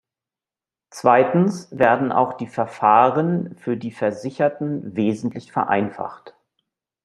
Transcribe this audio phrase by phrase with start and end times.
[0.89, 6.33] Zweitens werden auch die Verfahren für die Versicherten wesentlich vereinfacht.